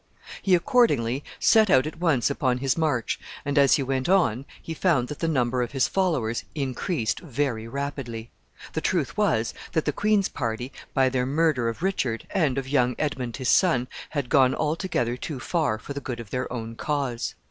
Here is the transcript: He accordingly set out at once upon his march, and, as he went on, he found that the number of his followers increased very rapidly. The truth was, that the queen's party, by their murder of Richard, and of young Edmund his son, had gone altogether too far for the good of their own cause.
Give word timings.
He 0.41 0.55
accordingly 0.55 1.23
set 1.39 1.69
out 1.69 1.85
at 1.85 1.99
once 1.99 2.31
upon 2.31 2.57
his 2.57 2.75
march, 2.75 3.19
and, 3.45 3.55
as 3.55 3.75
he 3.75 3.83
went 3.83 4.09
on, 4.09 4.45
he 4.59 4.73
found 4.73 5.09
that 5.09 5.19
the 5.19 5.27
number 5.27 5.61
of 5.61 5.73
his 5.73 5.87
followers 5.87 6.43
increased 6.55 7.19
very 7.19 7.67
rapidly. 7.67 8.31
The 8.73 8.81
truth 8.81 9.15
was, 9.15 9.53
that 9.73 9.85
the 9.85 9.93
queen's 9.93 10.27
party, 10.27 10.71
by 10.95 11.09
their 11.09 11.27
murder 11.27 11.69
of 11.69 11.83
Richard, 11.83 12.25
and 12.31 12.57
of 12.57 12.67
young 12.67 12.95
Edmund 12.97 13.37
his 13.37 13.49
son, 13.49 13.87
had 14.09 14.27
gone 14.27 14.55
altogether 14.55 15.17
too 15.17 15.39
far 15.39 15.77
for 15.77 15.93
the 15.93 16.01
good 16.01 16.19
of 16.19 16.31
their 16.31 16.51
own 16.51 16.75
cause. 16.75 17.35